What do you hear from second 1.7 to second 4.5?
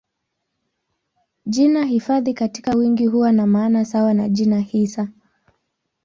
hifadhi katika wingi huwa na maana sawa na